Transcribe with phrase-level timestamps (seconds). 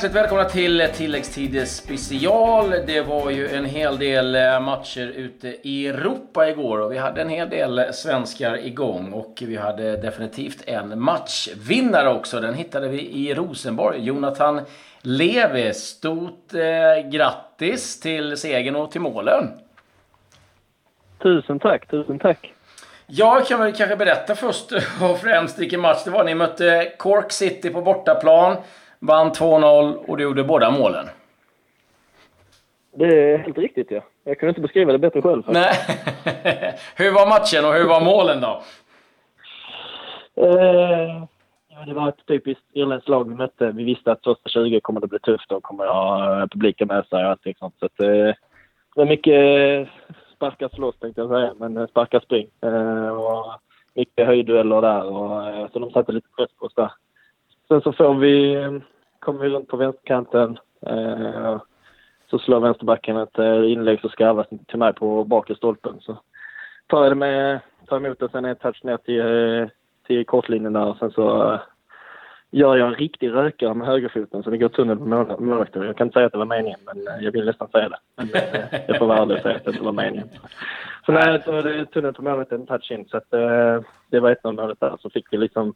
[0.00, 2.70] hjärtligt välkomna till tilläggstid special.
[2.86, 7.20] Det var ju en hel del eh, matcher ute i Europa igår och vi hade
[7.20, 12.40] en hel del svenskar igång och vi hade definitivt en matchvinnare också.
[12.40, 14.04] Den hittade vi i Rosenborg.
[14.04, 14.60] Jonathan
[15.00, 15.74] Levi.
[15.74, 19.48] Stort eh, grattis till segern och till målen.
[21.22, 22.52] Tusen tack, tusen tack.
[23.06, 24.72] Jag kan väl kanske berätta först
[25.02, 26.24] och främst vilken match det var.
[26.24, 28.56] Ni mötte Cork City på bortaplan.
[29.00, 31.06] Vann 2-0 och du gjorde båda målen.
[32.94, 34.00] Det är helt riktigt, ja.
[34.24, 35.42] Jag kunde inte beskriva det bättre själv.
[35.46, 35.72] Nej.
[36.96, 38.62] hur var matchen och hur var målen då?
[40.34, 41.24] Eh,
[41.68, 43.70] ja, det var ett typiskt irländskt lag vi mötte.
[43.70, 47.24] Vi visste att första 20 kommer det bli tufft och kommer ha publiken med sig
[47.24, 47.74] och allting sånt.
[47.78, 49.88] Så att, eh, det var mycket
[50.34, 52.46] sparka slåss tänkte jag säga, men sparka spring.
[52.62, 53.60] Eh, och
[53.94, 56.90] mycket höjddueller där och, eh, så de satte lite press på oss där.
[57.70, 58.56] Sen så får vi,
[59.18, 60.58] kommer vi runt på vänsterkanten.
[60.86, 61.60] Eh,
[62.30, 66.00] så slår vänsterbacken ett eh, inlägg som skarvas till mig på bakre stolpen.
[66.00, 66.18] Så
[66.86, 69.68] tar jag det med, tar emot det sen en touch ner till, eh,
[70.06, 71.60] till kortlinjen där och sen så eh,
[72.50, 75.82] gör jag en riktig rökare med högerfoten så det går tunnel på målvakten.
[75.82, 77.98] Jag kan inte säga att det var meningen, men jag vill nästan säga det.
[78.16, 78.28] Men
[78.88, 80.28] jag får vara ärlig och säga att det inte var meningen.
[81.06, 83.08] Så nej, så det är tunnel på målvakten, touch in.
[83.08, 83.30] Så att,
[84.10, 84.96] det var ett av målet där.
[85.00, 85.74] Så fick vi liksom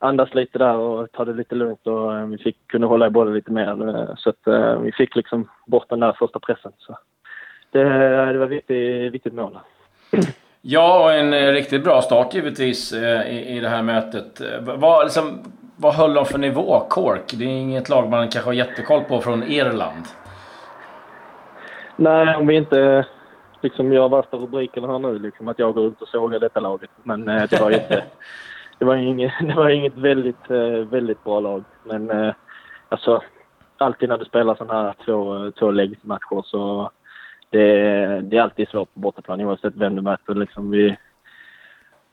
[0.00, 3.10] andas lite där och ta det lite lugnt och eh, vi fick kunna hålla i
[3.10, 3.88] bollen lite mer.
[3.88, 6.72] Eh, så att eh, vi fick liksom bort den där första pressen.
[6.78, 6.98] Så
[7.70, 7.84] det,
[8.32, 9.58] det var viktigt, viktigt mål.
[10.62, 14.40] Ja, och en riktigt bra start givetvis i, i det här mötet.
[14.60, 15.38] Vad, liksom,
[15.76, 17.32] vad höll de för nivå, Cork?
[17.38, 20.04] Det är inget lag man kanske har jättekoll på från Irland.
[21.96, 23.06] Nej, om vi inte
[23.60, 26.90] liksom gör värsta rubriken här nu, liksom att jag går ut och sågar detta laget.
[27.02, 28.04] Men det var inte
[28.80, 31.64] det var inget, det var inget väldigt, eh, väldigt bra lag.
[31.84, 32.34] Men eh,
[32.88, 33.22] alltså,
[33.78, 36.90] alltid när du spelar sådana här två, två läggsmatcher så
[37.50, 37.66] det,
[38.20, 40.34] det är alltid svårt på bortaplan oavsett vem du möter.
[40.34, 40.96] Liksom vi,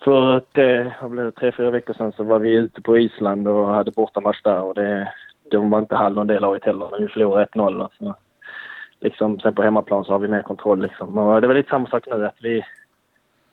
[0.04, 3.68] för att, eh, blev tre, fyra veckor sedan så var vi ute på Island och
[3.68, 5.14] hade bortamatch där och det,
[5.52, 7.82] de var inte halv någon del av det heller, men vi förlorade 1-0.
[7.82, 8.16] Alltså.
[9.00, 11.18] Liksom, sen på hemmaplan så har vi mer kontroll liksom.
[11.18, 12.64] Och det var lite samma sak nu att vi,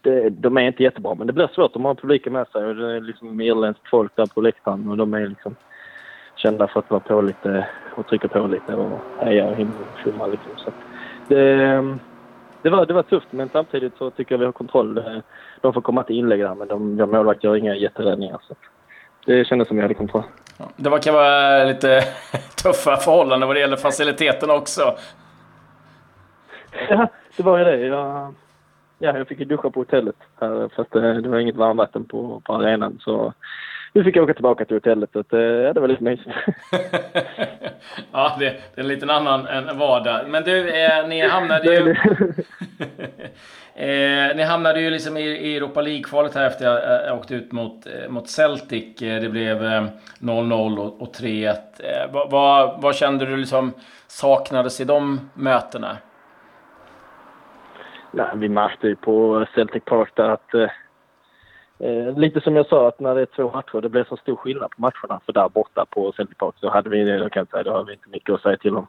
[0.04, 1.72] det, de är inte jättebra, men det blir svårt.
[1.72, 4.96] De har publiken med sig och det är liksom irländskt folk där på läktaren och
[4.96, 5.56] de är liksom
[6.36, 10.52] kända för att vara på lite och trycka på lite och heja och himla liksom.
[10.56, 10.70] Så
[11.28, 11.98] det,
[12.62, 15.22] det, var, det var tufft, men samtidigt så tycker jag vi har kontroll.
[15.60, 18.40] De får komma till inlägg där, men de, de målvakt gör inga jätteräddningar.
[18.48, 18.54] Så
[19.26, 20.22] det kändes som jag hade kontroll.
[20.76, 22.00] Det verkar vara lite
[22.62, 24.96] tuffa förhållanden vad det gäller faciliteten också.
[26.88, 27.76] Ja, det var ju det.
[27.76, 28.34] Jag
[28.98, 32.04] ja, jag fick ju duscha på hotellet här för att eh, det var inget varmvatten
[32.04, 32.98] på, på arenan.
[33.00, 33.32] Så
[33.92, 35.16] nu fick jag åka tillbaka till hotellet.
[35.16, 36.28] och ja, det var lite mysigt.
[38.12, 40.20] ja, det, det, är en liten annan än vardag.
[40.28, 41.90] Men du, eh, ni hamnade ju...
[43.74, 47.52] eh, ni hamnade ju liksom i, i Europa League-kvalet här efter att jag åkte ut
[47.52, 49.02] mot, eh, mot Celtic.
[49.02, 49.58] Eh, det blev
[50.18, 51.56] 0-0 och, och 3-1.
[51.78, 53.72] Eh, vad, vad, vad kände du liksom
[54.06, 55.96] saknades i de mötena?
[58.16, 60.70] Nej, vi märkte ju på Celtic Park där att eh,
[61.78, 64.36] eh, lite som jag sa att när det är två matcher, det blir så stor
[64.36, 65.20] skillnad på matcherna.
[65.26, 67.84] För där borta på Celtic Park så hade vi, eh, jag kan säga, då har
[67.84, 68.86] vi inte mycket att säga till om.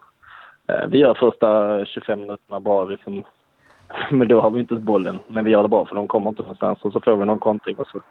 [0.67, 3.23] Eh, vi gör första 25 minuterna bra liksom.
[4.11, 5.19] Men då har vi inte bollen.
[5.27, 7.39] Men vi gör det bra för de kommer inte någonstans och så får vi någon
[7.39, 8.01] kontring och så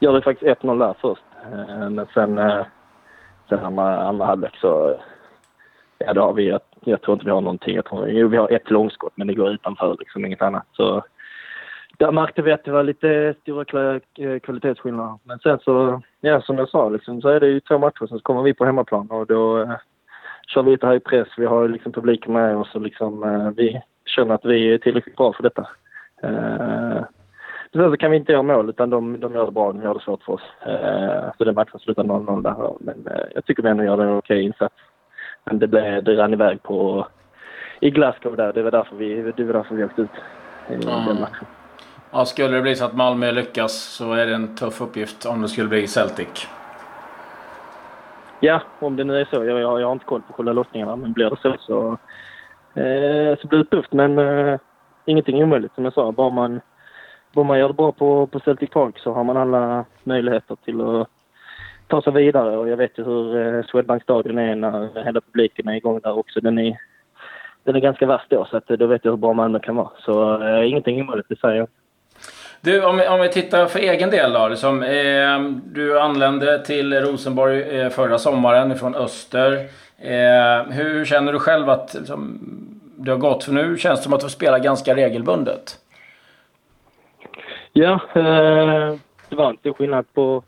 [0.00, 1.22] gör vi faktiskt 1-0 där först.
[1.52, 2.64] Eh, men sen, eh,
[3.48, 5.00] sen andra, andra halvlek så eh,
[5.98, 7.76] ja, då har vi, ett jag tror inte vi har någonting.
[7.76, 10.66] Jag tror, jo, vi har ett långskott, men det går utanför liksom, inget annat.
[10.72, 11.04] Så
[11.98, 15.18] där märkte vi att det var lite stora eh, kvalitetsskillnader.
[15.24, 18.18] Men sen så, ja som jag sa, liksom, så är det ju två matcher, sen
[18.18, 19.76] så kommer vi på hemmaplan och då eh,
[20.46, 21.28] kör vi lite hög press.
[21.36, 25.16] Vi har liksom publiken med oss och liksom, eh, vi känner att vi är tillräckligt
[25.16, 25.68] bra för detta.
[26.22, 27.04] Eh,
[27.72, 29.94] sen så kan vi inte göra mål, utan de, de gör det bra, de gör
[29.94, 30.42] det svårt för oss.
[30.66, 32.74] Eh, så den matchen slutar 0-0 där.
[32.80, 34.74] Men eh, jag tycker vi ändå gör en okej insats.
[35.44, 37.06] Men det, blev, det rann iväg på,
[37.80, 38.52] i Glasgow där.
[38.52, 40.10] Det var därför vi, det var därför vi åkte ut
[40.68, 41.06] i mm.
[41.06, 41.46] den matchen.
[42.10, 45.42] Ja, skulle det bli så att Malmö lyckas så är det en tuff uppgift om
[45.42, 46.48] det skulle bli Celtic.
[48.40, 49.44] Ja, om det nu är så.
[49.44, 51.92] Jag, jag, jag har inte koll på själva lottningarna, men blir det så så,
[52.80, 53.92] eh, så blir det tufft.
[53.92, 54.58] Men eh,
[55.04, 56.12] ingenting är omöjligt som jag sa.
[56.12, 56.60] Bara man,
[57.32, 60.80] bara man gör det bra på, på Celtic Park så har man alla möjligheter till
[60.80, 61.08] att
[61.90, 65.68] ta sig vidare och jag vet ju hur eh, Swedbank Stadion är när hela publiken
[65.68, 66.40] är igång där också.
[66.40, 66.76] Den är,
[67.64, 69.90] den är ganska vass då så att, då vet jag hur bra Malmö kan vara.
[69.98, 71.68] Så eh, ingenting omöjligt, det säger jag.
[72.60, 74.48] Du, om vi, om vi tittar för egen del då.
[74.48, 79.52] Liksom, eh, du anlände till Rosenborg eh, förra sommaren från öster.
[79.98, 82.40] Eh, hur känner du själv att liksom,
[82.96, 83.44] det har gått?
[83.44, 85.78] För nu känns det som att du spelar ganska regelbundet.
[87.72, 88.94] Ja, eh,
[89.28, 90.42] det var inte skillnad på...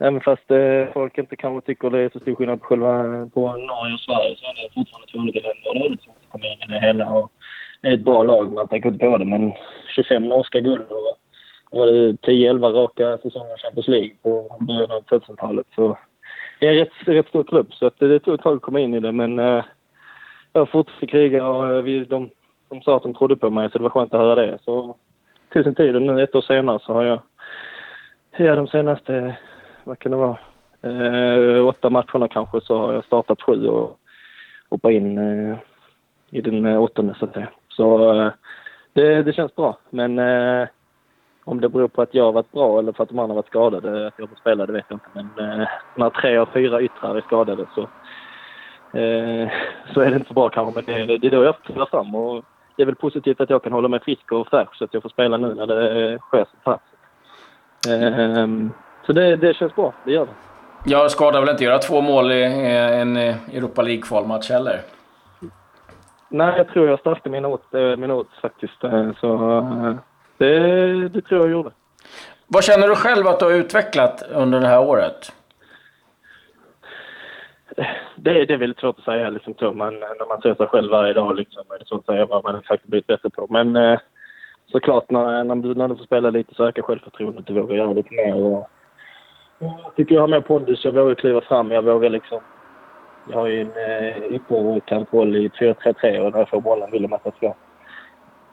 [0.00, 3.28] Även fast eh, folk inte kanske tycker det är så stor skillnad på själva eh,
[3.28, 5.74] på Norge och Sverige så är det fortfarande två olika länder.
[5.74, 7.10] Det är liksom komma in i det hela.
[7.10, 7.32] Och
[7.82, 9.24] det är ett bra lag, man tänker inte på det.
[9.24, 9.52] Men
[9.94, 11.18] 25 norska guld och
[11.70, 15.66] och 10-11 raka säsonger i Champions League på början av 2000-talet.
[15.74, 15.98] Så
[16.60, 18.62] det är en rätt, rätt stor klubb, så att eh, det tog ett tag att
[18.62, 19.12] komma in i det.
[19.12, 19.64] Men eh,
[20.52, 22.30] jag fortsatte kriga och eh, vi, de,
[22.68, 24.58] de sa att de trodde på mig, så det var skönt att höra det.
[24.64, 24.96] Så
[25.52, 27.20] tog sin tid och nu ett år senare så har jag,
[28.36, 29.36] ja de senaste,
[29.88, 30.38] vad kan det vara,
[30.82, 33.98] eh, åtta matcherna kanske så har jag startat sju och
[34.70, 35.56] hoppat in eh,
[36.30, 37.48] i den eh, åttonde så att säga.
[37.68, 38.32] Så eh,
[38.92, 39.78] det, det känns bra.
[39.90, 40.68] Men eh,
[41.44, 43.46] om det beror på att jag har varit bra eller för att de andra varit
[43.46, 45.08] skadade, att jag får spela, det vet jag inte.
[45.12, 47.80] Men eh, när tre av fyra yttrar är skadade så,
[48.98, 49.50] eh,
[49.94, 50.82] så är det inte så bra kanske.
[50.86, 52.14] Men det, det är då jag får fram.
[52.14, 52.44] Och
[52.76, 55.02] det är väl positivt att jag kan hålla mig frisk och fräsch så att jag
[55.02, 56.80] får spela nu när det eh, sker så här.
[57.88, 58.48] Eh,
[59.08, 60.32] så det, det känns bra, det gör det.
[60.90, 64.80] Jag skadar väl inte göra två mål i en Europa League-kvalmatch heller?
[66.28, 68.84] Nej, jag tror jag startade minut, eh, minut faktiskt.
[68.84, 69.94] Eh, så eh,
[70.38, 71.70] det, det tror jag gjorde.
[72.46, 75.32] Vad känner du själv att du har utvecklat under det här året?
[78.16, 79.72] Det, det är väldigt svårt att säga liksom så.
[79.72, 82.44] Man, när man ser sig själv varje dag liksom, är det svårt att säga vad
[82.44, 83.46] man faktiskt blivit bättre på.
[83.50, 83.98] Men eh,
[84.72, 87.46] såklart när, när, du, när du får spela lite så ökar självförtroendet.
[87.46, 88.34] Du vågar göra lite mer.
[88.34, 88.70] Och,
[89.58, 90.84] jag tycker jag har mer pondus.
[90.84, 91.70] Jag vågar kliva fram.
[91.70, 92.40] Jag vågar liksom...
[93.30, 97.02] Jag har ju en eh, ypperkant roll i 4-3-3 och när jag får bollen vill
[97.02, 97.54] de att jag ska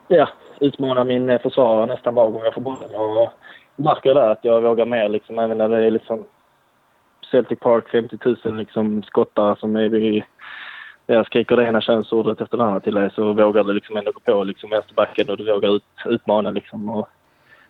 [0.08, 0.30] ja,
[0.60, 2.96] utmana min eh, försvarare nästan varje gång jag får bollen.
[2.96, 3.30] Och
[3.76, 6.26] märker där att jag vågar mer liksom, även när det är liksom
[7.32, 10.24] Celtic Park 50 000 liksom skottar som är vid
[11.08, 14.12] jag skriker det ena könsordet efter det andra till dig så vågar du liksom ändå
[14.12, 16.90] gå på liksom vänsterbacken och du vågar ut, utmana liksom.
[16.90, 17.10] Och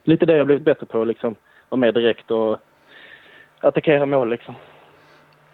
[0.03, 1.35] lite det jag blivit bättre på liksom.
[1.69, 2.57] Vara mer direkt och
[3.67, 4.55] attackera mål liksom.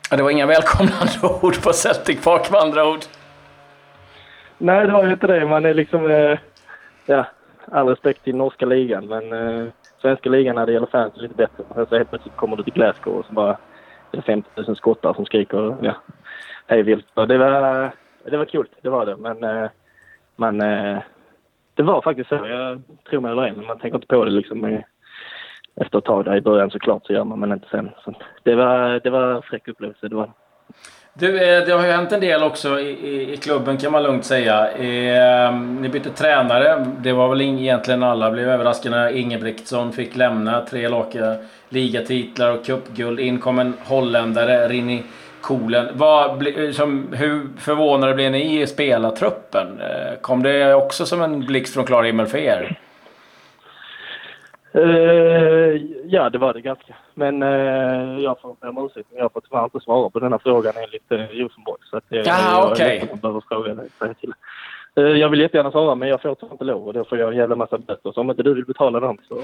[0.10, 1.12] Det var inga välkomnande
[1.42, 3.00] ord på Celtic Park med andra ord.
[4.58, 5.46] Nej, det var ju inte det.
[5.46, 6.12] Man är liksom...
[6.12, 6.40] Eh,
[7.06, 7.26] ja,
[7.72, 9.68] all respekt till norska ligan, men eh,
[10.02, 11.64] svenska ligan när det gäller fans är lite bättre.
[11.76, 13.52] Alltså helt plötsligt kommer du till Glasgow och så bara
[14.12, 15.96] är det 50 000 skottar som skriker ja,
[16.68, 17.08] hej vilt.
[17.16, 17.92] Det var,
[18.24, 19.18] det var kul, det var det.
[19.18, 19.70] Men eh,
[20.36, 20.98] man, eh,
[21.74, 22.36] det var faktiskt så.
[22.36, 24.82] Jag tror mig eller ej, men man tänker inte på det liksom
[25.76, 27.90] efter ett tag där i början såklart så gör man, men inte sen.
[28.06, 28.14] Så
[28.44, 30.32] det var, det var en fräck upplevelse, det var
[31.14, 34.04] du, eh, det har ju hänt en del också i, i, i klubben kan man
[34.04, 34.72] lugnt säga.
[34.72, 36.86] Eh, ni bytte tränare.
[37.02, 40.66] Det var väl egentligen alla blev överraskade när Ingebrigtsson fick lämna.
[40.66, 41.36] Tre laka
[41.70, 43.20] ligatitlar och cupguld.
[43.20, 45.04] In kom en holländare, Rinni
[45.42, 45.88] Kolen.
[45.94, 49.68] Vad, som, hur förvånade blev ni i spelartruppen?
[49.82, 52.80] Eh, kom det också som en blixt från klar himmel för er?
[54.76, 55.76] Uh,
[56.06, 56.96] ja, det var det ganska.
[57.14, 60.40] Men uh, jag får be om ursäkt, men jag får tyvärr inte svara på denna
[60.40, 61.82] frågan enligt uh, Rosenborg.
[61.90, 63.10] Så att, uh, Jaha, okej.
[63.14, 64.14] Okay.
[65.00, 67.30] Uh, jag vill jättegärna svara, men jag får tyvärr inte lov och då får jag
[67.30, 68.12] en jävla massa böter.
[68.12, 69.36] Så om inte du vill betala dem så,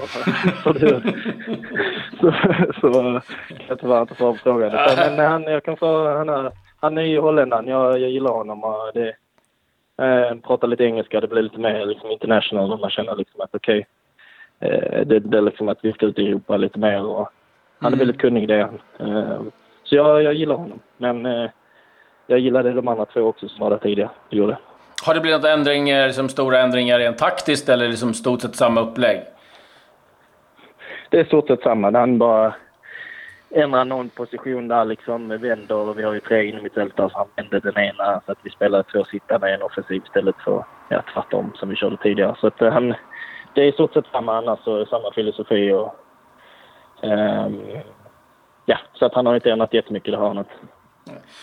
[0.62, 1.00] så, du,
[2.20, 2.32] så,
[2.80, 2.92] så
[3.48, 4.72] kan jag tyvärr inte svara på frågan.
[5.16, 7.66] Men han, jag kan få, han, är, han är ju holländaren.
[7.66, 9.14] Jag, jag gillar honom och det,
[10.42, 11.20] pratar lite engelska.
[11.20, 13.78] Det blir lite mer liksom, international och man känner liksom att okej.
[13.78, 13.84] Okay,
[14.60, 17.30] det, det är liksom att vi ska ut i Europa lite mer och
[17.78, 17.98] han är mm.
[17.98, 18.80] väldigt kunnig det han.
[19.08, 19.42] Eh,
[19.84, 20.78] så jag, jag gillar honom.
[20.96, 21.50] Men eh,
[22.26, 24.10] jag gillade de andra två också som var där tidigare.
[24.30, 24.58] Det gjorde
[25.06, 29.20] Har det blivit ändringar, liksom stora ändringar rent taktiskt eller liksom stort sett samma upplägg?
[31.10, 31.90] Det är stort sett samma.
[31.90, 32.54] Han bara
[33.50, 37.60] ändrar någon position där liksom, vänder och vi har ju tre innermittfältare så han vände
[37.60, 41.68] den ena så att vi spelade två sittande en offensiv istället för ja, tvärtom som
[41.68, 42.34] vi körde tidigare.
[42.40, 42.94] Så att han,
[43.54, 45.94] det är i stort sett samma annars och samma filosofi och...
[47.02, 47.62] Um,
[48.66, 50.50] ja, så att han har inte ändrat jättemycket, det har han inte.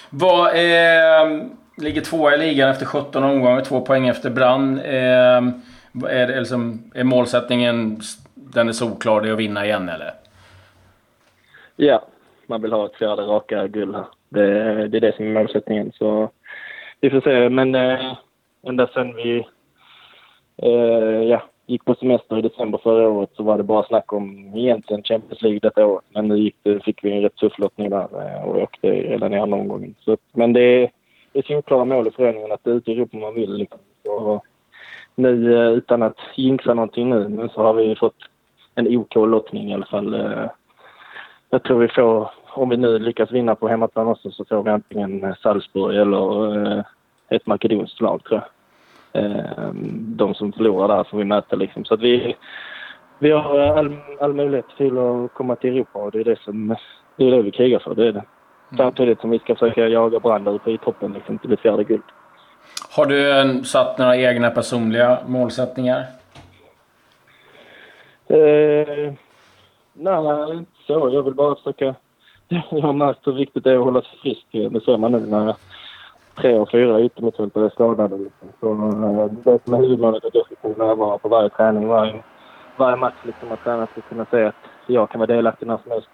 [0.09, 1.45] Vad eh,
[1.77, 4.79] ligger tvåa i ligan efter 17 omgångar, två poäng efter Brann.
[4.79, 5.41] Eh,
[6.09, 7.99] är, det liksom, är målsättningen,
[8.33, 10.11] den är solklar, det är att vinna igen eller?
[11.75, 12.01] Ja,
[12.47, 14.05] man vill ha ett fjärde raka guld här.
[14.29, 15.91] Det, det är det som är målsättningen.
[15.91, 16.29] Så
[17.01, 17.49] vi får se.
[17.49, 18.13] Men eh,
[18.67, 19.47] ända sen vi
[20.57, 24.51] eh, ja, gick på semester i december förra året så var det bara snack om
[24.55, 26.01] egentligen Champions League detta år.
[26.09, 29.33] Men nu gick det, fick vi en rätt tuff lottning där eh, och åkte redan
[29.33, 29.95] i andra omgången.
[29.99, 30.91] Så, men det är,
[31.31, 33.53] det är solklara mål i föreningen att det är ute i Europa man vill.
[33.53, 33.79] Liksom.
[35.15, 38.17] Nu eh, utan att jinxa någonting nu, men så har vi fått
[38.75, 40.13] en OK-lottning i alla fall.
[40.13, 40.49] Eh.
[41.49, 44.69] Jag tror vi får om vi nu lyckas vinna på hemmaplan också så får vi
[44.69, 46.83] antingen Salzburg eller
[47.29, 48.49] ett makedonskt lag tror jag.
[49.15, 49.73] Eh,
[50.15, 51.85] de som förlorar där får vi möta liksom.
[51.85, 52.35] Så att vi,
[53.19, 56.75] vi har all, all möjlighet till att komma till Europa och det är det som
[57.15, 57.95] det, är det vi krigar för.
[57.95, 58.23] Det är det.
[58.77, 62.03] Samtidigt som vi ska försöka jaga Brand uppe i toppen liksom, till ett fjärde guld.
[62.95, 66.05] Har du eh, satt några egna personliga målsättningar?
[68.27, 69.13] Eh,
[69.93, 71.09] nej, inte så.
[71.13, 71.95] Jag vill bara försöka...
[72.47, 74.45] Jag har märkt hur viktigt det är att hålla sig frisk.
[74.51, 75.55] Det ser man nu när
[76.35, 78.17] tre av fyra yttermittfältare är skadade.
[78.17, 78.47] Liksom.
[78.59, 81.87] Så, eh, det som är huvudmålet är att jag ska kunna närvara på varje träning,
[81.87, 82.23] varje,
[82.77, 83.15] varje match.
[83.23, 84.55] Liksom, att tränaren ska kunna säga att
[84.87, 86.07] jag kan vara delaktig när som helst.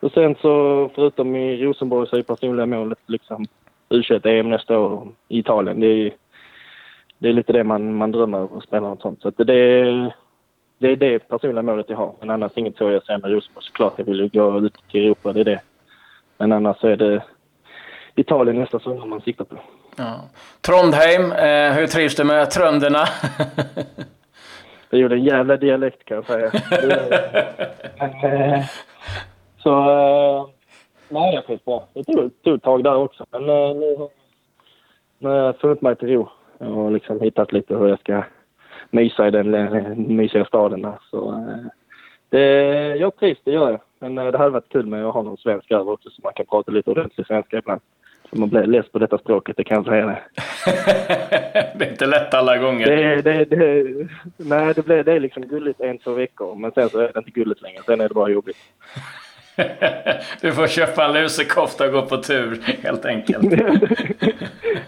[0.00, 3.46] Och sen så, förutom i Rosenborg, så är personliga målet liksom
[3.88, 5.80] u em nästa år i Italien.
[5.80, 6.12] Det är,
[7.18, 9.22] det är lite det man, man drömmer om att spela något sånt.
[9.22, 9.44] Så det,
[10.78, 12.14] det är det personliga målet jag har.
[12.20, 13.64] Men annars inget så jag ser med Rosenborg.
[13.64, 15.60] Såklart jag vill gå ut till Europa, det är det.
[16.38, 17.22] Men annars så är det
[18.14, 19.56] Italien nästa sommar man siktar på.
[19.96, 20.20] Ja.
[20.60, 23.04] Trondheim, eh, hur trivs du med trönderna?
[24.94, 26.50] är ju en jävla dialekt kan jag säga.
[27.98, 28.64] Men, eh,
[29.58, 29.90] så...
[29.90, 30.46] Eh,
[31.08, 31.88] nej, jag trivs bra.
[31.94, 33.26] Det tog, tog ett tag där också.
[33.30, 34.08] Men eh, nu,
[35.18, 36.28] nu har jag funnit mig till ro
[36.58, 38.24] och liksom hittat lite hur jag ska
[38.90, 39.50] mysa i den
[40.16, 40.98] mysiga staden där.
[41.10, 41.66] Så, eh,
[42.28, 42.40] det,
[42.96, 43.80] jag trivs, det gör jag.
[43.98, 46.32] Men eh, det hade varit kul med att ha någon svensk över också så man
[46.32, 47.80] kan prata lite ordentlig svenska ibland.
[48.30, 50.22] Så man blir less på detta språket, det kan jag säga det.
[51.78, 52.86] det är inte lätt alla gånger.
[52.86, 53.84] Det, det, det,
[54.36, 56.54] nej, det, blir, det är liksom gulligt en, två veckor.
[56.56, 57.82] Men sen så är det inte gulligt längre.
[57.86, 58.56] Sen är det bara jobbigt.
[60.40, 63.50] du får köpa en lusekofta och gå på tur, helt enkelt.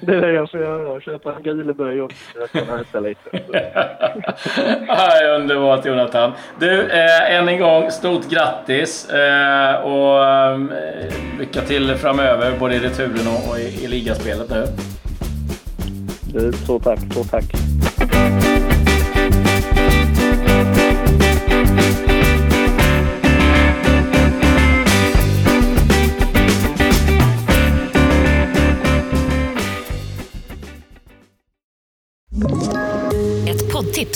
[0.00, 1.00] det är det jag får göra.
[1.00, 2.08] Köpa en guleböj så
[2.40, 3.30] jag kan äta lite.
[5.36, 6.32] underbart Jonathan.
[6.58, 10.58] Du, eh, än en gång stort grattis eh, och eh,
[11.38, 14.64] lycka till framöver både i returen och, och i, i ligaspelet nu.
[16.32, 16.98] Du, stort tack.
[17.12, 17.75] Stort tack.